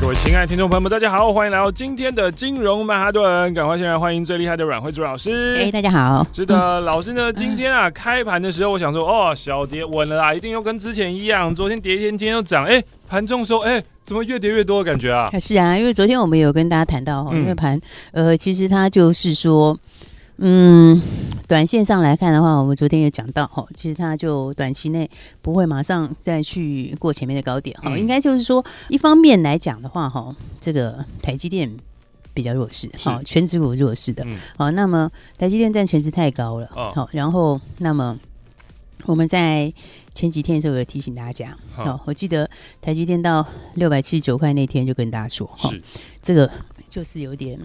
[0.00, 3.52] 各位亲爱的听众朋友们，大家好，欢迎来到今天的金融曼哈顿。
[3.52, 5.56] 赶快先来欢迎最厉害的阮慧珠老师。
[5.58, 6.24] 哎，大家好。
[6.32, 12.64] 是的，老师呢，今天啊，开盘的时候，我想说，哦，小跌稳了啦，一定又跟之前一样，昨天跌一天，今天又涨。
[12.64, 15.28] 哎，盘中说，哎，怎么越跌越多的感觉啊？
[15.40, 17.78] 是啊，因为昨天我们有跟大家谈到哈，因为盘，
[18.12, 19.76] 呃，其实它就是说。
[20.40, 21.02] 嗯，
[21.48, 25.10] 短线上来看的话，我们昨天也讲到哈，其实它就短期内
[25.42, 31.68] 不会马上再去过前面的高点哈，应该就是说，一方面来讲的话哈，这个台积电
[32.32, 34.24] 比较弱势，好，全职股弱势的，
[34.56, 38.16] 好，那么台积电占全值太高了，好，然后那么
[39.06, 39.72] 我们在
[40.14, 42.48] 前几天的时候有提醒大家，好，我记得
[42.80, 45.82] 台积电到六百七十九块那天就跟大家说，是。
[46.22, 46.48] 这个
[46.88, 47.58] 就是有点。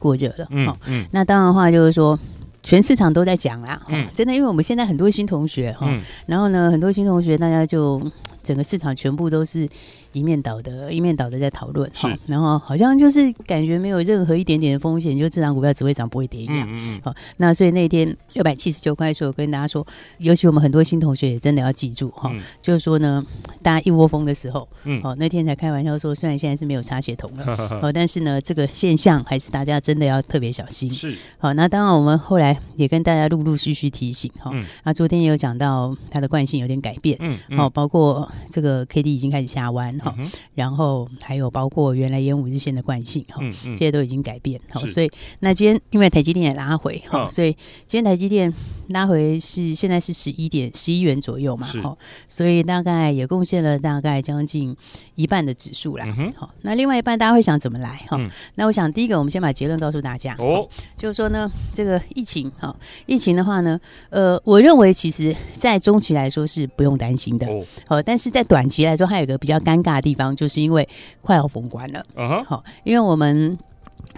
[0.00, 2.18] 过热了，嗯嗯，那当然的话就是说，
[2.60, 5.86] 全市场都在讲啦，嗯，真的，因为我们现在很多新同学哈，
[6.26, 8.02] 然后呢，很多新同学大家就
[8.42, 9.68] 整个市场全部都是。
[10.12, 19.86] 一面倒的，一面倒的在讨论，好，然后好像就是感觉没有任何一点点的风险，就这张股票只会涨不会跌一样，嗯嗯好，那所以那天六百七十九块的时候，我跟大家说，
[20.18, 23.24] 尤其我们很多新同学也真的要记住哈，就是说呢，
[23.62, 27.44] 大家一窝蜂的时候，嗯，好，那天才开玩笑说，虽然现在是没有插血筒了，
[27.82, 34.50] 哦，但是呢，这个现象还是大家真的要特别小心，是，好，那当然我们后来也跟大家陆陆续续提醒，哈，
[34.82, 39.99] 那昨天也有讲到它的惯性有点改变，嗯，好，包括这个 K D 已经开始下弯。
[40.00, 40.14] 好，
[40.54, 47.52] 然后还有包括原来沿五日线的惯性哈，这些都已经改变好，所以那今天因为台积电也拉回哈，所以
[47.86, 48.52] 今天台积电
[48.90, 51.96] 拉回是现在是十一点十一元左右嘛，好，
[52.26, 54.76] 所以大概也贡献了大概将近
[55.14, 56.06] 一半的指数啦，
[56.36, 58.18] 好，那另外一半大家会想怎么来哈？
[58.56, 62.74] 那我想第一个我们先把结论告诉大家哦，就是说呢，这个疫情哈，
[63.06, 63.78] 疫情的话呢，
[64.08, 67.46] 呃，我认为其实在中期来说是不用担心的，
[67.86, 69.90] 好，但是在短期来说还有一个比较尴尬。
[69.90, 70.88] 的地方就是因为
[71.20, 73.58] 快要封关了，嗯哼，好，因为我们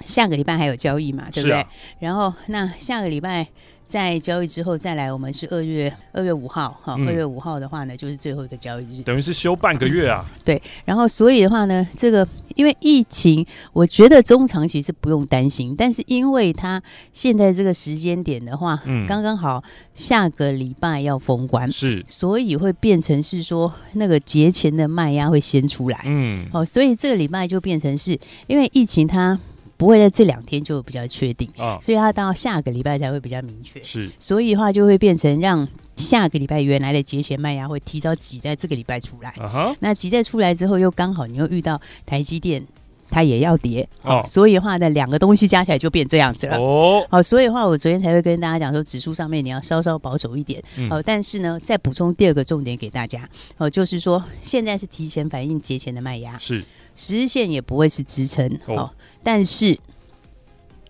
[0.00, 1.66] 下个礼拜还有交易嘛，对不对？
[1.98, 3.48] 然后那下个礼拜。
[3.92, 10.24] 在交易之后再来，我们是二月二月五号，哈，二月五号的话呢，就是最后一个交易日，等于是休半个月啊。
[10.42, 16.82] 对，然后所以的话呢，这个因为疫情，我觉得中长期是不用担心，但是因为它
[17.12, 19.62] 现在这个时间点的话，嗯，刚刚好
[19.94, 29.38] 下个礼拜要封关，是，所以会变成是说那个节前的卖压会先出来，嗯，好，所以这个礼拜就变成是因为疫情它。
[29.82, 33.82] 不会在这两天就比较确定，啊，所以它到下个礼拜才会比较明确。
[33.82, 35.66] 是，所以的话就会变成让
[35.96, 39.34] 下个礼拜原来的节前卖压会提早挤在这个礼拜出来。
[39.80, 42.64] 那挤在出来之后，又刚好你又遇到台积电，
[43.10, 46.56] 它也要跌，哦，所以的话呢，两个东西加起来就变这样子了。
[46.58, 50.62] 哦，好，所以的话，我昨天才会跟大家讲说，指数上面你要稍稍保守一点。
[50.90, 56.38] 哦，但是呢，再补充第二个重点给大家，哦，就是说现在是提前反映节前的卖压。
[56.38, 56.64] 是。
[56.94, 58.92] 十日线也不会是支撑哦，
[59.22, 59.78] 但是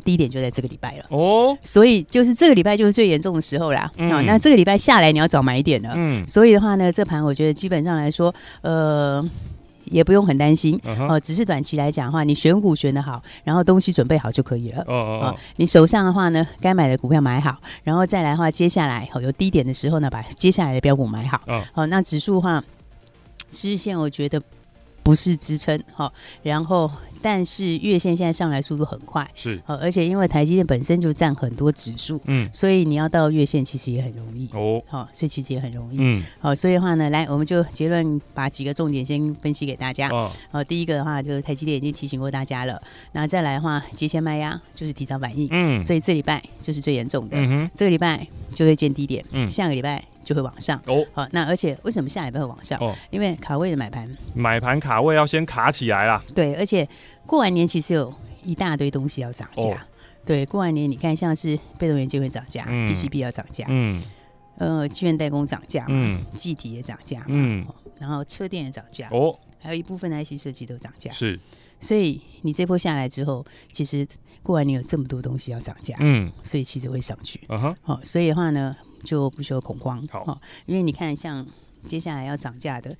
[0.05, 3.91] 低点就在这个礼拜了哦，所以就是这个礼拜就是最严重的时候啦。
[4.11, 5.93] 好，那这个礼拜下来你要找买点了。
[5.95, 9.25] 嗯，所以的话呢，这盘我觉得基本上来说，呃，
[9.85, 10.77] 也不用很担心
[11.09, 14.83] 哦，只是短期来讲的话，你选股选的好，然后东西准备好就可以了。
[14.89, 21.41] 哦哦，你手上的话呢，该买的股票买好，然后再来的话，接下来有低点的时候呢，把接下来的标股买好。
[21.73, 22.65] 好，那指数的话，
[23.53, 24.43] 十日线我觉得。
[25.05, 26.13] 不是支撑，好，
[26.45, 26.89] 然后
[27.23, 42.83] 但是月线现在上来速度很快，是，好，而且因为台积电本身就占很多指数，嗯，所以你要到月线其实也很容易，哦，好，所以其实也很容易，嗯，好，所以的话呢，来，我们就结论把几个重点先分析给大家，哦，好，第一个的话就是台积电已经提醒过大家了，
[43.13, 50.12] 那再来的话，节前卖压就是提早反应，嗯，所以这礼拜就是最严重的，嗯哼，这个礼拜就会见低点，嗯，下个礼拜。
[50.23, 50.81] 就会往上。
[50.87, 52.79] 哦，好，那而且为什么下礼拜会往上？
[52.81, 56.23] 哦，因为卡位的买盘，买盘卡位要先卡起来啦。
[56.35, 56.89] 对，而且
[57.27, 59.63] 过完年其实有一大堆东西要涨价。
[59.63, 59.77] 哦、
[60.25, 64.03] 对，过完年你看像是被动元件会涨价，PCB 要涨价，嗯，
[64.59, 67.67] 呃，晶圆代工涨价，嗯，记体也涨价，嗯，
[67.99, 71.39] 然后车电也涨价，哦，还有一部分的 IC 设计都涨价，是，
[71.81, 74.07] 所以你这波下来之后，其实
[74.43, 78.77] 过完年有这么多东西要涨价，嗯，所以其实会上去，嗯哼，好，所以的话呢。
[79.03, 81.47] 就不需要恐慌，好，因为你看，像
[81.87, 82.97] 接下来要涨价的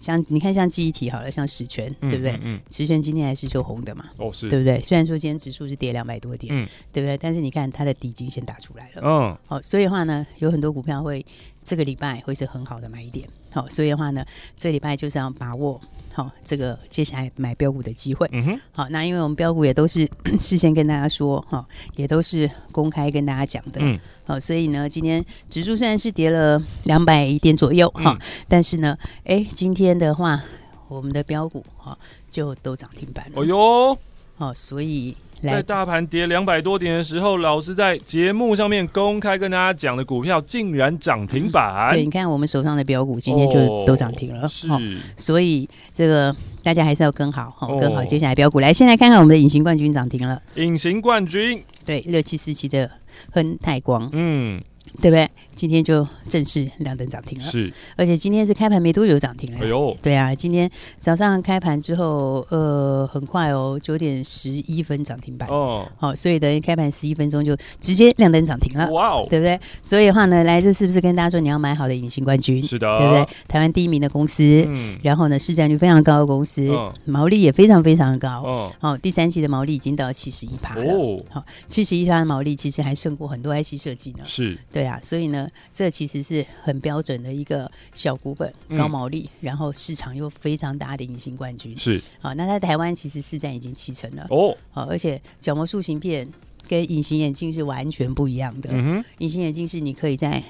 [0.00, 2.38] 像你看，像记忆体好了，像十銓，对不对？
[2.42, 4.10] 嗯，十銓今天还是收红的嘛。
[4.18, 4.80] 哦，是，对不对？
[4.82, 7.16] 虽然说今天指数是跌两百多点，嗯，对不对？
[7.16, 11.24] 但是你看它的底金先打出来了，嗯，好，所以的话呢，有很多股票会
[11.62, 14.24] 这个礼拜会是很好的买点，好，所以的话呢，
[14.56, 15.80] 这礼拜就是要把握。
[16.14, 18.28] 好，这个接下来买标股的机会。
[18.30, 20.08] 嗯哼，好，那因为我们标股也都是
[20.38, 21.66] 事先跟大家说，哈，
[21.96, 23.80] 也都是公开跟大家讲的。
[23.82, 30.40] 嗯，好，所以呢，今天指数虽然是跌了两百点左右，哈、嗯，但是呢，哎，今天的话，
[30.86, 31.98] 我们的标股哈
[32.30, 33.32] 就都涨停板了。
[33.34, 33.98] 哦哟，
[34.36, 35.16] 好，所以。
[35.52, 41.90] 在大盘跌两百多点的时候，老师在节目上面公开跟大家讲的股票竟然涨停板。
[41.90, 44.48] 对，你看我们手上的标股今天就都涨停了。
[44.48, 44.68] 是，
[45.16, 48.60] 所以这个大家还是要跟好，哦，跟好接下来标股。
[48.60, 50.40] 来，先来看看我们的隐形冠军涨停了。
[50.56, 52.90] 隐形冠军，对，六七四七的
[53.30, 54.08] 亨泰光。
[54.12, 54.62] 嗯。
[55.02, 55.28] 对不对？
[55.54, 57.44] 今天就正式亮灯涨停了。
[57.50, 59.58] 是，而且今天是开盘没多久涨停了。
[59.62, 65.48] 哎呦，对啊，今天早上开盘之后，呃，很快哦，九点十一分涨停板。
[65.48, 68.88] 哦，好，所以等于开盘十一分钟就直接亮灯涨停了。
[68.90, 69.58] 哇哦，对不对？
[69.82, 72.62] 所以的话呢，来这是不是跟大家说你要买好的隐形冠军？
[72.62, 73.26] 是的，对不对？
[73.48, 76.70] 台湾第一名的公司，嗯，然后呢，市占率非常高的公司，
[77.04, 78.42] 毛利也非常非常高。
[78.42, 80.84] 哦，好，第三季的毛利已经到七十一趴了。
[80.84, 84.18] 哦，好，七十一趴的毛利其实还胜过很多 IC 设计呢。
[84.24, 84.84] 是，对。
[84.84, 91.76] 对啊，所以呢，这其实是很标准的一个小股本、高毛利，嗯、然后市场又非常大的隐形冠军。
[91.78, 96.28] 是，好，那在台湾其实市占已经七成了哦，好，而且角膜塑形片
[96.68, 98.70] 跟隐形眼镜是完全不一样的。
[99.18, 100.42] 隐形眼镜是你可以在。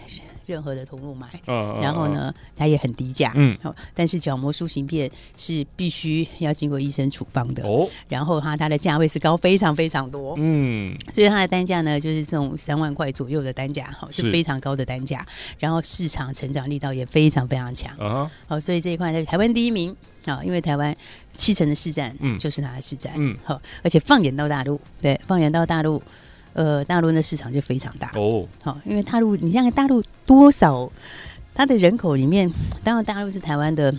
[0.47, 1.29] 任何的通路买，
[1.81, 15.25] 然后呢，它也很低价，嗯，好，但是角膜塑形片是必须要经过医生处方的，哦，然后它它的价位是高非常非常多，嗯，所以它的单价呢，就是这种三万块左右的单价，好，是非常高的单价，
[15.59, 19.95] 然后市场成长力道也非常非常强，啊，好，所以这一块在台湾第一名
[20.27, 20.95] 啊，因为台湾
[21.35, 26.03] 七成的市占，嗯，就是它的市占，嗯，好，而且放眼到大陆，对，放眼到大陆。
[26.55, 30.91] 呃，大陆的市场就非常大哦，好，因为大陆，你像大陆多少，
[31.55, 32.51] 它的人口里面，
[32.83, 33.95] 当然大陆是台湾的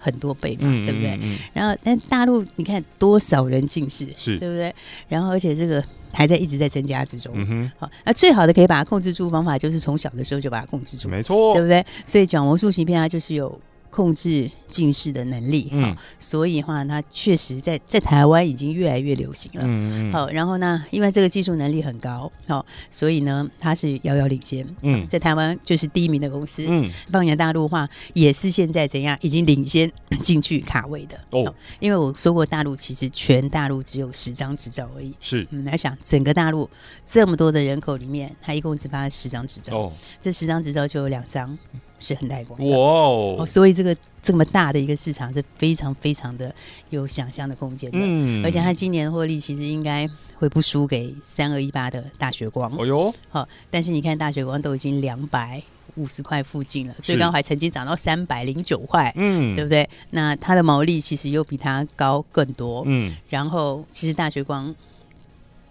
[0.00, 1.10] 很多倍嘛，嗯、对不对？
[1.12, 4.74] 嗯嗯、然后，但大陆你看多少人近视，是，对不对？
[5.08, 11.84] 然后，而且这个还在一直在增加之中，嗯哼，好，那最好的可以把它控制住方法，就是从小的时候就把它控制住，没错，对不对？
[12.06, 13.60] 所以角膜塑形片它就是有。
[13.90, 29.90] 控制近视的能力，嗯，所以话它确实在在台湾已经越来越流行了，嗯，好，然后呢，因为这个技术能力很高，好，所以呢，它是遥遥领先，嗯，在台湾就是第一名的公司，嗯，放眼大陆的话，也是现在怎样已经领先
[30.22, 36.68] 进去卡位的，哦，因为我说过大陆其实全大陆只有十张执照而已，是，嗯，来想整个大陆
[37.04, 41.58] 这么多的人口里面，它一共只发了十张执照，哦，这十张执照就有两张。
[42.00, 46.54] 是很带光哇哦，所以这个这么大的一个市场是非常非常的
[46.90, 55.62] 有想象的空间的，嗯，而且它今年获利其实应该会不输给三二一八的大学光，哦哟，好，但是你看大学光都已经两百
[55.96, 59.88] 五十块附近了，最高还曾经涨到三百零九块，嗯，对不对？
[60.10, 64.74] 那它的毛利其实又比它高更多，嗯，然后其实大学光。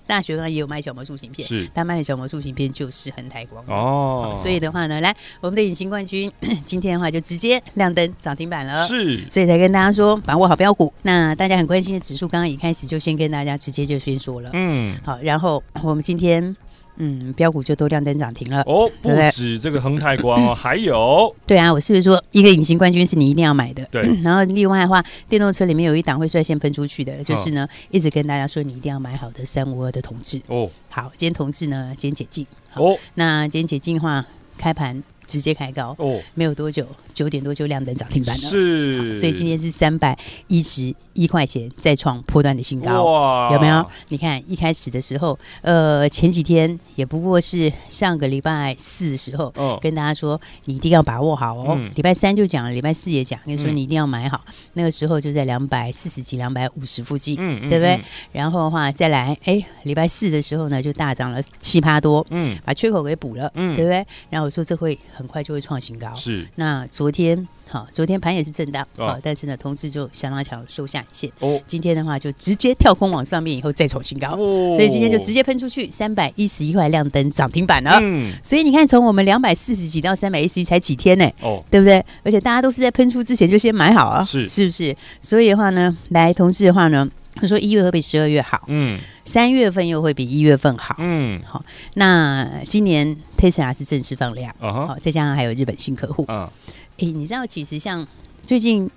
[0.07, 6.31] 大学呢也有卖角膜塑形片，是，他卖的角膜塑形片就是恒泰光哦，所以的话呢，来我们的隐形冠军
[6.65, 10.91] 今天的话就直接亮灯涨停板了，是，所以才跟大家说把握好标股。
[11.03, 16.55] 那大家很关心的指数，刚刚一开始就先跟大家直接就先说了，嗯，好，然后我们今天。
[16.97, 18.61] 嗯，标股就都亮灯涨停了。
[18.61, 23.85] 哦，不止这个恒泰光哦， 还有，对啊，我是不是说一个隐形冠军是你一定要买的？
[23.91, 30.41] 对，然后另外的话，电动车里面有一档会率先喷出去的，就是呢，一直跟大家说你一定要买好的三五二的同志。
[30.47, 30.69] 哦。
[30.89, 32.45] 好，今天同志呢，今天解禁。
[32.73, 34.25] 哦，那今天解禁的话，
[34.57, 35.03] 开盘。
[35.27, 38.49] 直接开高哦，没有多久，九点多就亮灯涨停板了。
[38.49, 40.17] 是，所以今天是三百
[40.47, 43.85] 一十一块钱再创破断的新高，哇，有没有？
[44.07, 51.75] 你看一开始的时候，呃，前几天也不过是上个礼拜四的时候，哦，跟大家说你一定要把握好哦。
[51.77, 54.41] 嗯、礼拜三就讲了，礼拜四也讲，跟你说你一定要买好。
[54.47, 57.99] 嗯、那个时候就在两百四十几、两百五十附近，嗯，嗯对不对？
[58.31, 64.05] 然后的话再来，哎，礼拜四的时候呢，就大涨了七八多，嗯，把缺口给补了，嗯，对不对？
[64.29, 64.97] 然后我说这会。
[65.17, 66.13] 很快就会创新高。
[66.13, 71.31] 是，那昨天好，昨天盘也是震荡，好，但是呢，同志就相当强，收下影线。
[71.39, 74.35] 哦，今天的话就直接跳空往上面，以后再创新高。
[74.35, 77.97] 哦，所以今天就直接喷出去，三百一十一块亮灯涨停板了。
[78.01, 81.27] 嗯，所以你看，从我们两百四十几到三百一十一才几天呢？
[81.41, 82.03] 哦，对不对？
[82.23, 84.95] 而且大家都是在喷出之前就先买好啊，是是不是？
[85.19, 93.15] 所以的话呢，来同志的话呢，他说一月会比十二月好，嗯，三月份又会比一月份好，嗯，好，那今年。
[93.37, 94.99] Tesla 是正式放量，好、uh huh.
[94.99, 96.49] 再加上还有日本新客户，嗯、uh，哎、
[96.97, 97.05] huh.
[97.05, 98.07] 欸，你知道其实像
[98.43, 98.89] 最近。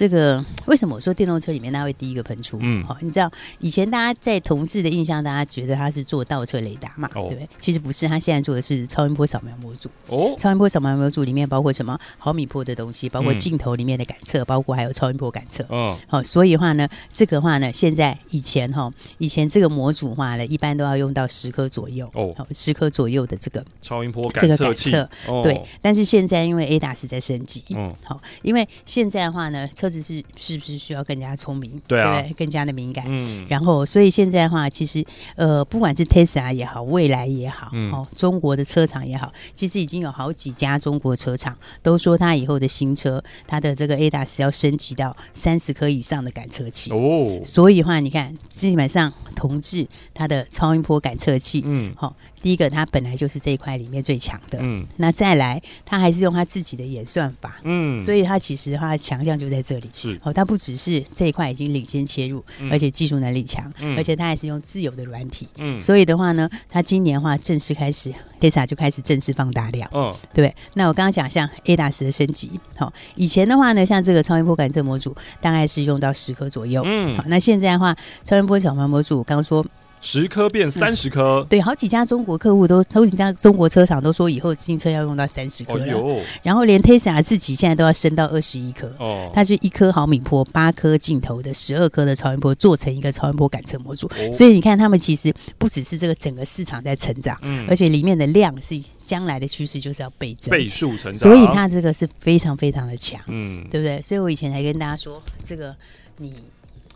[0.00, 2.56] 这个为什么我说电动车里面它会第一个喷出？
[2.62, 7.46] 嗯，好，你知道以前大家在同志的印象，大家觉得它是做倒车雷达嘛，哦、对不对？
[7.58, 9.90] 其实不是，它现在做的是超音波扫描模组。
[10.06, 12.00] 哦，超音波扫描模组里面包括什么？
[12.16, 15.66] 毫米波的东西，包括镜头里面的感测，嗯、包括还有超音波感测。
[15.68, 22.10] 嗯，好，所以的话呢，这个话呢，现在以前哈，以前这个模组话呢，一般都要用到十颗左右。
[22.14, 24.96] 哦，十颗左右的这个超音波感测器。
[25.26, 31.80] 哦、对，但是现在因为 ADA 是在升级，嗯，好，因为现在的话呢，车子是是不是需要更加聪明？
[31.86, 32.24] 对啊？
[32.36, 33.04] 更加的敏感。
[33.08, 35.04] 嗯，然后所以现在的话，其实
[35.34, 46.92] 呃，不管是 Tesla 也好，蔚来也好，嗯，哦，中国的车厂也好，其实已经有好几家中国车厂都说，它以后的新车，它的这个 ADAS 要升级到三十颗以上的感测器。
[46.92, 52.14] 哦，所以的话，你看，基本上同志它的超音波感测器，嗯，好。
[52.42, 54.58] 第一个，它本来就是这一块里面最强的。
[54.62, 57.60] 嗯，那再来，它还是用它自己的演算法。
[57.64, 59.90] 嗯，所以它其实它的强项就在这里。
[59.92, 65.48] 是，哦，它不只是这一块已经领先切入，嗯、而且技术能力强，嗯、而且它还是用自有的软体。
[65.56, 69.88] 嗯，所以的话呢，它今年的话正式开始，Tesla 就开始正式放大量。
[69.92, 70.54] 嗯，对。
[70.74, 76.82] 那我刚刚讲像 ADAS 的升级，好、哦，以前的话呢，像这个超音波感测模组大概是用到十颗左右。
[76.86, 77.94] 嗯，好，那现在的话，
[78.24, 79.64] 超音波扫描模组，我刚刚说。
[80.00, 85.84] 十颗变三十颗，对，好几家中国客户都，好几家中国车厂都说以后新车要用到三十颗了。
[85.84, 88.90] 哦、呦然后连 Tesla 自己现在都要升到二十一颗。
[88.98, 94.06] 哦，它是一颗毫米波，八颗镜头的十二颗的超音波做成一个超音波感测模组。
[94.06, 101.14] 哦、所以你看，他们其实不只是这个整个市场在成长，嗯，而且里面的量是将来的趋势，就是要倍增，倍数成长。
[101.14, 104.00] 所以它这个是非常非常的强，嗯，对不对？
[104.00, 105.76] 所以我以前还跟大家说，这个
[106.16, 106.34] 你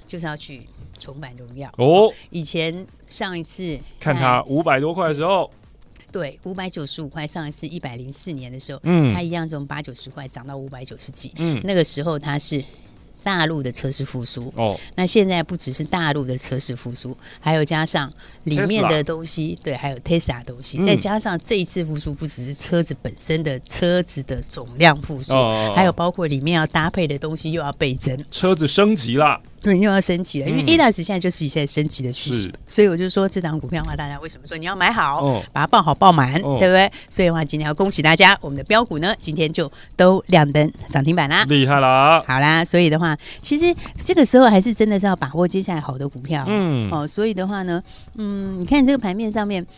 [0.07, 0.63] 就是要去。
[0.99, 1.71] 重返荣耀。
[1.79, 2.13] 哦！
[2.31, 5.51] 以前上一次看他五百多块的时候，
[6.11, 7.27] 对，五百九十五块。
[7.27, 12.65] 上一次一百零四年的时候，嗯，他一样从八九十块涨到五百九十几，嗯，那个时候他是。
[13.25, 14.53] 大陆的车市复苏。
[14.55, 25.33] 哦，那现在不只是大陆的车市复苏，还有加上里面的东西，对，还有 Tesla 东西，再加上这一次复苏，不只是车子本身的车子的总量复苏，
[25.75, 36.93] 还有包括里面要搭配的东西又要倍增，车子升级了，对，又要升级了，因为 ADAS 现在就是现在升级的趋势，所以我就说这档股票的话，大家为什么说你要买好，把它抱好抱满，对不对？
[37.09, 43.17] 所以的话，今天要恭喜大家，我们的标股呢，今天就都亮灯涨停板啦，厉害了，好啦，所以的话。
[43.41, 47.83] 其实这个时候还是真的是要把握接下来好的股票，嗯，哦，所以的话呢，
[48.17, 49.71] 嗯，你看这个盘面上面，就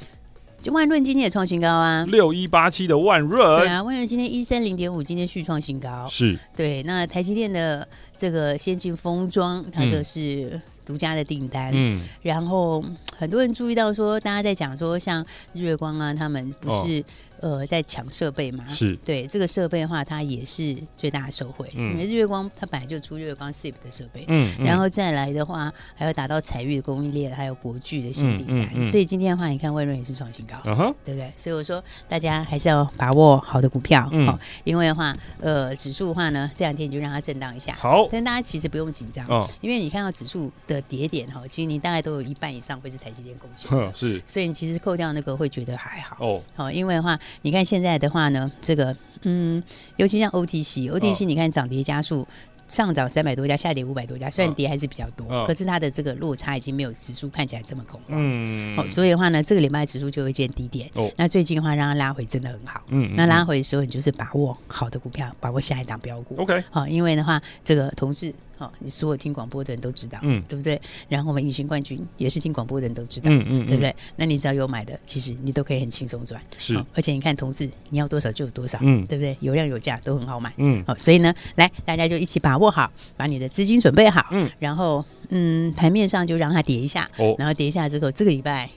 [0.73, 6.37] 万润今天也创新高啊，六一八七的万润，对啊，万润今天一三零点五，今天续创新高，是。
[6.57, 6.83] 对。
[6.83, 7.87] 那台积电的
[8.17, 12.85] 这个先进封装，它就是独家的订单，嗯，然后
[13.17, 17.01] 很多人注意到说，大家在讲说，像日月光啊，他们不是。
[17.01, 17.05] 哦
[17.41, 21.71] 呃，在抢设备嘛，是对这个设备的话，它也是最大的受惠。
[21.75, 28.87] 嗯，因为日月光它本来就出日月光 SIP 的设备，嗯，然后再来的话，还要打到彩玉的供应链，还有国巨的新订单。
[28.87, 30.57] 所以今天的话，你看万润也是创新高，
[31.05, 31.33] 对不对？
[31.37, 38.09] 所以我说大家还是要把握好的股票，嗯，因为的话，呃，指数的话呢，这两天你就让它震荡一下，好。
[38.11, 44.23] 但大家其实不用紧张，哦，因为你看到指数的跌点哈，其实你大概都有一半以上会是台积电贡献，是。
[44.25, 47.19] 所以你其实扣掉那个会觉得还好，哦，好，因为的话。
[47.43, 49.63] 你看现在的话呢，这个嗯，
[49.97, 52.27] 尤其像 OTC，OTC 你看涨跌家数
[52.69, 58.17] 上涨三百多家，下跌五百多家，虽然跌还是比较多，可是它的这个落差已经没有指数看起来这么恐慌。
[58.19, 60.91] 嗯，哦，所以的话呢，这个礼拜指数就会见低点。
[60.95, 62.83] 哦，那最近的话让它拉回真的很好。
[62.89, 66.35] 嗯，那拉回的时候，你就是把握好的股票，把握下一档标股。
[66.39, 68.35] OK，好，因为的话，这个同志。
[68.59, 70.81] 好，你所有听广播的人都知道，嗯，对不对？
[71.09, 73.95] 然后我们隐形冠军也是听广播的人都知道，嗯嗯，对不对？
[74.17, 76.75] 那你只要有买的，其实你都可以很轻松赚，是。
[76.95, 79.37] 而且你看，同志，你要多少就有多少，嗯，对不对？
[79.41, 80.83] 有量有价都很好买，嗯。
[80.87, 84.51] 好，所以呢，来大家就一起把握好，把你的资金准备好，嗯。
[84.59, 88.71] 然后，嗯，盘面上就让它跌一下，哦，然后跌一下之后，这个礼拜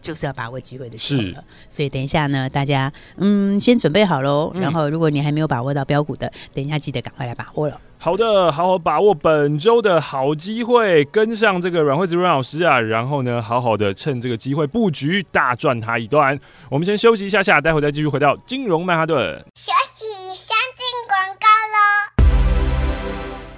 [0.00, 1.44] 就是要把握机会的时候了。
[1.68, 4.50] 所以等一下呢，大家嗯先准备好喽。
[4.54, 7.78] 然后，如果你还没有把握到标股的，等一下记得赶快来把握了。
[8.00, 16.38] 好的，好好把握本周的好机会，跟上这个阮惠子阮老师啊，然后呢，好好的趁这个机会布局，大赚他一段。
[16.70, 19.44] 我们先休息一下下，待会再继续回到金融曼哈顿。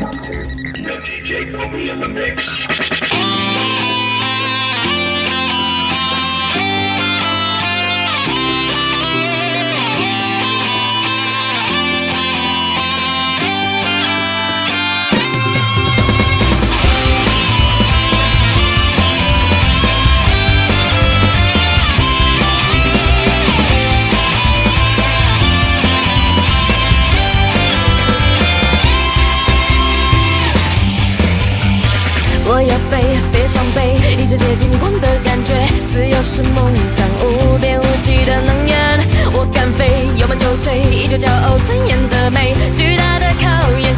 [0.00, 2.97] No DJ will be in the mix.
[32.50, 35.52] 我要飞，飞上天，一直接近光的感觉，
[35.84, 38.74] 自由是梦想，无边无际的能源。
[39.34, 42.54] 我敢飞，有梦就追，依旧骄傲尊严的美。
[42.72, 43.94] 巨大的考验，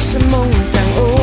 [0.00, 1.13] 是梦想？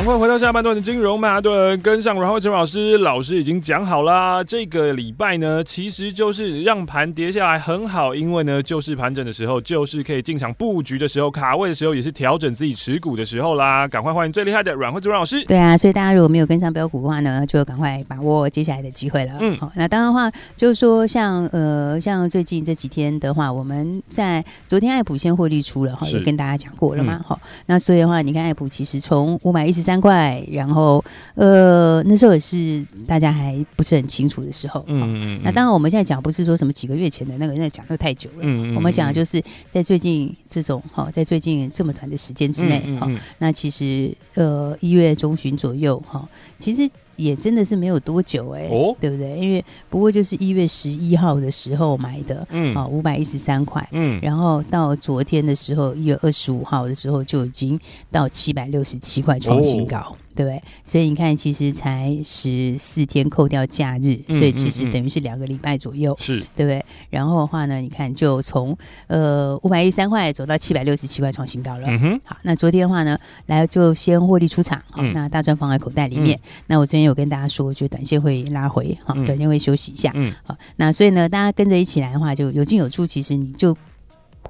[0.00, 2.96] 赶快回到下半段的金融曼哈顿，跟上阮蕙慈老师。
[2.96, 13.86] 老师已经讲好啦，这个礼拜呢，其实就是让盘跌下来很好，因为呢，就是盘整的时候，就是可以进场布局的时候，卡位的时候，也是调整自己持股的时候啦。
[13.88, 15.44] 赶快欢迎最厉害的阮蕙慈阮老师。
[15.44, 19.34] 对啊，所以大家如果没有跟上标股的话呢，就赶快把握接下来的机会了。
[19.40, 27.20] 嗯，好，那当然的话，就是说像呃，像最近这几天的话，我们在昨天爱普先获利出了哈，也跟大家讲过了嘛。
[27.22, 29.80] 好、嗯，那所以的话，你看爱普其实从五百一十。
[29.80, 34.84] 十三块，然后呃，那时候也是大家还不是很清楚的时候。
[34.86, 35.40] 嗯嗯，嗯。
[35.42, 38.42] 那当然，我们现在讲不是说什么几个月前的那个，那讲的太久了。
[38.42, 46.88] 嗯，我们讲的就是在最近这种哈，在最近这么短的时间之内哈、嗯嗯嗯，那其实呃一月中旬左右哈，其实。
[47.20, 49.38] 也真的是没有多久哎、欸哦，对不对？
[49.38, 57.78] 因为不过就是一月十一号的时候买的，嗯，好，五百一十三块，嗯，然后到昨天的时候，一月二十五号的时候就已经
[58.10, 59.98] 到七百六十七块创新高。
[59.98, 60.62] 哦对不对？
[60.82, 66.82] 所以你看，其实才十四天，扣掉假日，嗯、所以其实等于是两个礼拜左右，是、嗯嗯、对不对？
[67.10, 68.74] 然后的话呢，你看就从
[69.08, 71.84] 呃五百一十三块走到七百六十七块创新高了。
[71.88, 72.20] 嗯哼。
[72.24, 76.38] 好，那昨天的话呢，来就先获利出场，那大赚放在口袋里面。
[76.38, 80.10] 嗯、那我昨天有跟大家说，就短线会拉回，好，短线会休息一下。
[80.14, 80.32] 嗯。
[80.42, 83.06] 好，那所以呢，大家跟着一起来的话，就有进有出。
[83.06, 83.76] 其实你就。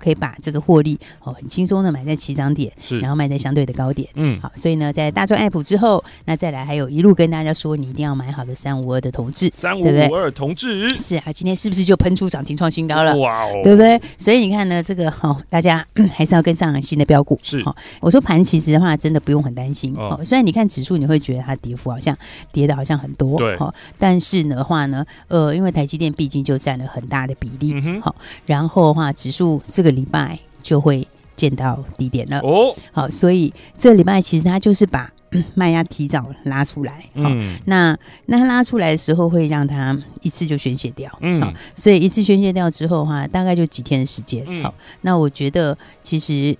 [0.00, 13.14] 可以把这个获利哦，很轻松的买在起涨点，是，然后卖在相对的高点，嗯，好，所以呢，在大赚 app 之后，那再来还有一路跟大家说，你一定要买好的三五二的同志，三五五二同志是啊，今天是不是就喷出涨停创新高了？
[13.18, 14.00] 哇哦，对不对？
[14.16, 17.62] 所以你看呢，这个哦，大家 还是要跟上新的标股，是。
[17.62, 20.18] 好，我说盘其实的话，真的不用很担心哦。
[20.24, 22.16] 虽然你看指数，你会觉得它跌幅好像
[22.50, 23.58] 跌的好像很多，对，
[23.98, 28.14] 但是的话呢，呃，因为台积电毕竟就占了很大的比例，好，
[28.46, 29.89] 然后的话，指数这个。
[29.90, 32.38] 礼拜就会见到低点了。
[32.40, 35.12] 哦，好，所以这礼拜其实它就是把
[35.54, 46.56] 卖压提早拉出来，嗯，那那它拉出来的时候会让它一次就宣泄掉，嗯，好，所以一次宣泄掉之后的话，大概就几天的时间，好，那我觉得其实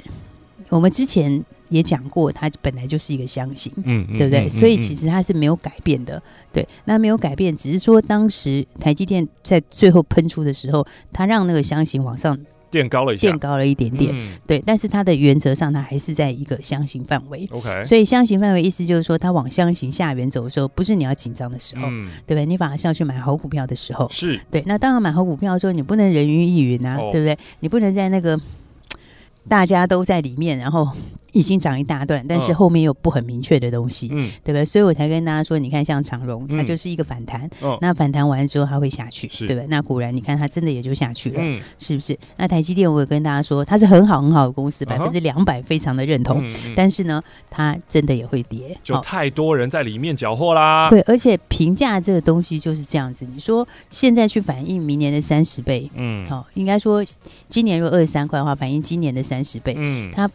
[0.69, 4.49] 我们之前也讲过，它本来就是一个箱型，嗯，对不对？
[4.49, 12.38] 所以其实它是没有改变的，对，那没有改变，只是说当时台积电在最后喷出的时候，它让那个箱型往上。
[12.70, 17.46] 垫高了一些，垫高了一点点，嗯，对，但是它的原则上，它还是在一个箱型范围。
[17.50, 22.46] OK，所以箱型范围意思就是说，它往箱型下缘走的时候，不是你要紧张的时候，嗯，对不对？
[22.46, 24.62] 你反而是要去买好股票的时候，是对。
[24.66, 27.37] 那当然买好股票的时候，你不能人云亦云啊，哦，对不对？
[27.61, 28.40] 你不能在那个
[29.48, 30.88] 大家都在里面，然后。
[31.33, 34.64] 已经涨一大段，但是后面又不很明确的东西，嗯，对不对？
[34.64, 39.47] 所以我才跟大家说，你看像长荣，它就是一个反弹，嗯，那反弹完之后它会下去，是。
[39.47, 39.66] 对不对？
[39.69, 42.16] 那果然你看它真的也就下去了，嗯，是不是？
[42.37, 57.05] 那台积电我也跟大家说，它是很好很好的公司，百分之两百非常的认同，嗯，但是呢，它真的也会跌，就太多人在里面搅和啦，对，而且评价这个东西就是这样子，你说现在去反映明年的三十倍，嗯，好，应该说
[57.49, 60.31] 今年如果二十三块的话，反映今年的三十倍，嗯，它。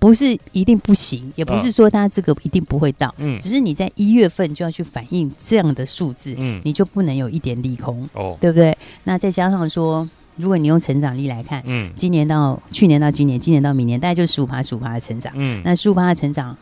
[0.00, 8.74] 不是一定不行，也不是说它这个一定不会到，嗯，只是你在一月份就要去反映这样的数字，嗯，你就不能有一点利空，哦，对不对？
[9.04, 16.56] 那再加上说，如果你用成长力来看，嗯，今年到去年到今年，今年到明年，大概就十五趴十五趴的成长，嗯，那十五趴的成长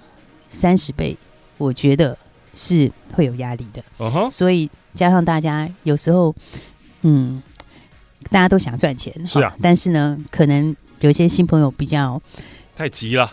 [0.49, 1.17] 三十倍，
[1.59, 2.19] 我觉得
[2.53, 6.35] 是会有压力的，哦哈，所以加上大家有时候，
[7.03, 7.41] 嗯，
[8.31, 12.21] 大家都想赚钱，是啊，但是呢，可能有些新朋友比较。
[12.79, 13.33] 太急了，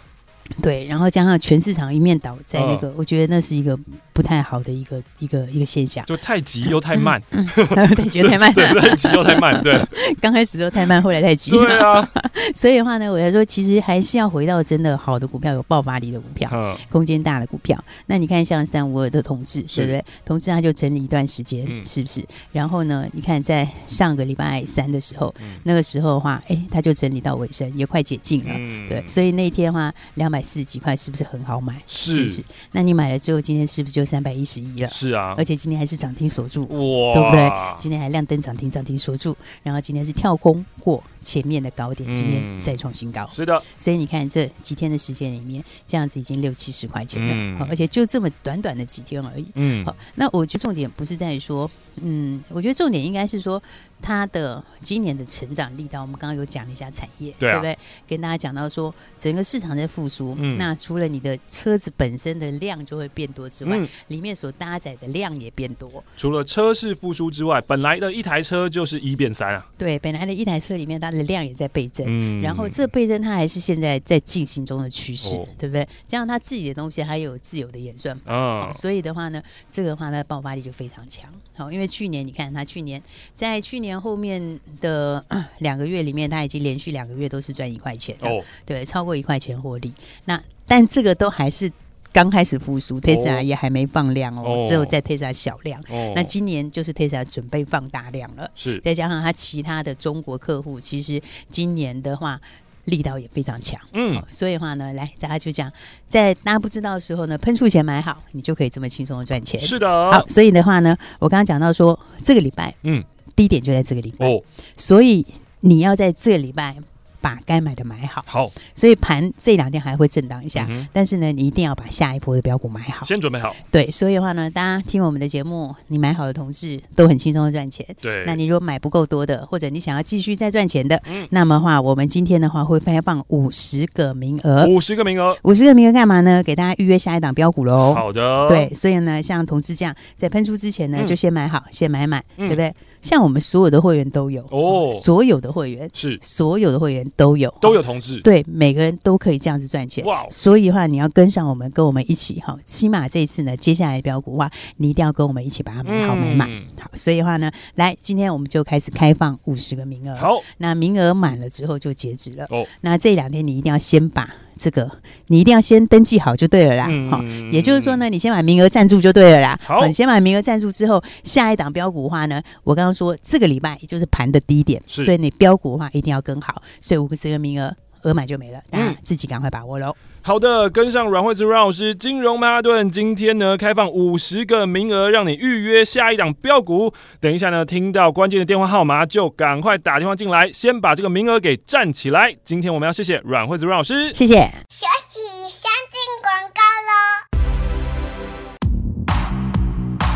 [0.61, 3.77] 对，然后加上全市场一面倒在那个，我觉得那是一个。
[4.15, 9.77] 不太好的一个一个一个现象，就太急又太慢，嗯嗯、对，觉得太慢，对，太急又太慢，对，
[10.21, 12.09] 刚开始就太慢，后来太急，对啊，
[12.55, 17.77] 所以的话呢，我来说，其实还是要回到真的好的股票，有爆发力的股票，嗯、空间大的股票。
[18.05, 20.01] 那你看像三五二的同志，对不对？
[20.23, 22.23] 同志他就整理一段时间，嗯，是不是？
[22.53, 29.05] 然后呢，你看在上个礼拜三的时候，嗯、那个时候的话，哎，他就整理到尾声，也快解禁了，嗯，对。
[29.05, 31.81] 所以那天的话，两百四十几块是不是很好买？
[31.85, 32.41] 是？
[32.71, 34.05] 那你买了之后，今天是不是就？
[34.05, 37.51] 三百一十一了，是啊，而且今天还是涨停锁住，哇，对不对？
[37.79, 43.59] 今天还亮灯涨停，涨停锁住，然后今天是跳空过前面的高点，今天再创新高，嗯，是的。
[43.79, 49.95] 所以你看这几天的时间里面，这样子已经六七十块钱了，嗯，而且就这么短短的几天而已，嗯，好。
[50.13, 53.61] 那我觉得重点不是在于说嗯，我觉得重点应该是说。
[54.01, 57.75] 它的今年的成长力道，我们刚刚有讲一下产业，对，不对？
[58.07, 66.03] 跟大家讲到说，整个市场在复苏，嗯，那除了你的车子本身的量就会变多之外，嗯、里面所搭载的量也变多。
[66.17, 69.65] 除了车市复苏之外，本来的一台车就是一变三啊。
[69.75, 75.87] 对，本来的一台车里面它的量也在倍增，嗯，然后这倍增它还是现在在进行中的趋势，哦、对不对？
[76.05, 81.27] 加上它自己的东西还有自有的演算法，哦，所以的话呢，这个的话它的爆发力就非常强。
[81.55, 83.01] 好，因为去年你看它去年
[83.33, 83.95] 在去年。
[83.95, 85.23] 后面的
[85.59, 89.91] 两个月里面，他已经连续两个月都是赚一块钱哦，对，超过一块钱获利。
[90.25, 91.71] 那但这个都还是
[92.15, 95.83] 刚开始复苏，Tesla 也还没放量哦，只有在 Tesla 小量。
[96.15, 102.39] 那今年就是 Tesla 准备放大量了，是再加上它其他的中国客户，其实今年的话
[102.85, 103.77] 力道也非常强。
[103.91, 105.69] 嗯，所以的话呢，来大家就讲，
[106.07, 109.59] 在大家不知道的时候呢，喷出钱买好，你就可以这么轻松的赚钱。
[109.59, 113.03] 是的，好，所以的话呢，我刚刚讲到说这个礼拜，嗯。
[113.35, 114.41] 低点就在这个礼拜，哦，
[114.77, 115.25] 所以
[115.59, 116.77] 你要在这个礼拜。
[117.25, 123.55] 把该买的买好，好，所以盘这两天还会震荡一下，嗯、但是呢，你一定要把下一波的标股买好，先准备好。
[123.71, 127.83] 对，所以的话呢，大家听我们的节目，你买好的同志都很轻松的赚钱。
[127.99, 136.43] 对，那你如果买不够多的，或者你想要继续再赚钱的，嗯、那么话我们今天的话会开放五十个名额，五十个名额，五十个名额干嘛呢？
[136.43, 137.95] 给大家预约下一档标股喽。
[137.95, 142.71] 好的，对，所以呢，像同志这样在喷出之前呢，嗯、就先买好，先买满，嗯、对不对？
[143.05, 150.25] 像我们所有的会员都有哦，所有的会员是所有的会员都有都有同志，对，每个人都可以这样子赚钱哇！
[150.27, 156.49] 所以的话，你要跟上我们，跟我们一起哈，起码这一次呢，接下来的标股的话，你一定要跟我们一起把它买好买满。
[156.81, 162.65] 好，所以的话呢，来，今天我们就开始开放五十个名额，好，那名额满了之后就截止了哦。
[162.81, 164.27] 那这两天你一定要先把。
[164.57, 164.89] 这个
[165.27, 169.59] 你一定要先登记好就对了啦，好、嗯，也就是说呢，你先把名额赞住就对了啦。
[169.63, 179.95] 好，你先把名额赞住之后，下一档标股的话呢，我刚刚说这个礼拜也就是盘的低点，所以你标股的话一定要跟好，所以五十个名额额满就没了，大家自己赶快把握喽。
[180.27, 186.91] 好的，跟上阮惠慈阮老师金融曼哈顿，今天呢开放五十个名额，让你预约下一档标股。
[187.21, 192.35] 等一下呢，听到关键的电话号码就赶快打电话进来，先把这个名额给占起来。
[192.43, 194.33] 今天我们要谢谢阮惠慈阮老师，谢谢。
[194.67, 196.97] 休息，先进广告喽。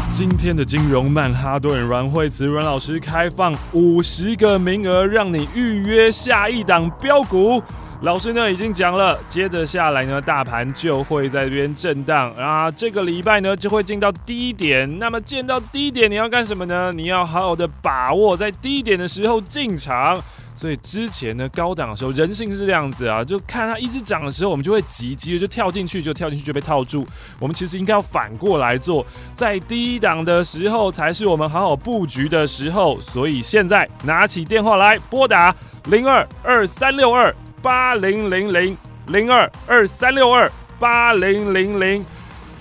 [0.10, 7.62] 今天的金融曼哈顿，阮惠慈阮老师开放五十个名额，让你预约下一档标股。
[8.02, 12.72] 老师呢已经讲了，接着下来呢，大盘就会在这边震荡啊。
[12.72, 15.00] 这个礼拜呢就会进到低点。
[15.00, 16.94] 那么见到低点，你要干什么呢？
[16.96, 20.22] 你要好好的把握在低点的时候进场。
[20.56, 27.06] 所以之前呢高档的时候，人性是这样子啊，就看它一直涨的时候，我们就会急急的就跳进去，就跳进去就被套住。
[27.38, 33.00] 我们其实应该要反过来做，在低档的时候才是我们好好布局的时候。
[33.02, 35.54] 所以现在拿起电话来拨打
[35.88, 37.36] 零二二三六二。
[37.62, 42.06] 八零零零零二二三六二八零零零，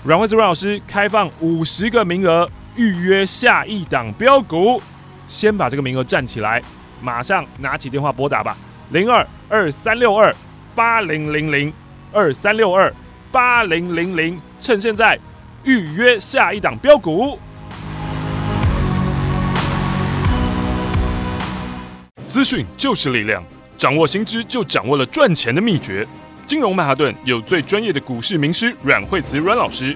[0.03, 4.81] 阮惠慈阮老师开放五十个名额，预约下一档标股，
[5.27, 6.61] 先把这个名额占起来，
[7.01, 8.57] 马上拿起电话拨打吧，
[8.89, 10.35] 零二二三六二
[10.75, 11.73] 八零零零
[12.11, 12.93] 二三六二
[13.31, 15.17] 八零零零，趁现在
[15.63, 17.39] 预约下一档标股，
[22.27, 23.41] 资讯就是力量。
[23.79, 26.05] 掌握新知，就掌握了赚钱的秘诀。
[26.45, 29.95] 金融曼哈顿有最专业的股市名师阮惠慈阮老师，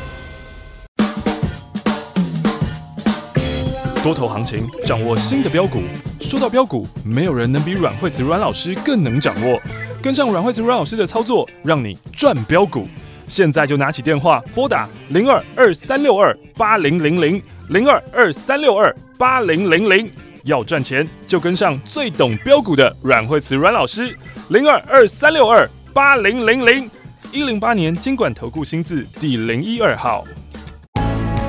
[4.03, 5.83] 多头行情，掌握新的标股。
[6.19, 9.61] 说到标股，没有人能比阮惠慈阮老师更能掌握。
[10.01, 12.87] 跟上阮惠慈阮老师的操作，让你赚标股。
[13.27, 20.11] 现在就拿起电话拨打零二二三六二八零零零零二二三六二八零零零。
[20.45, 24.17] 要赚钱，就跟上最懂标股的阮惠慈阮老师。
[24.49, 26.89] 零二二三六二八零零零
[27.31, 30.25] 一零八年金管投顾新字第零一二号。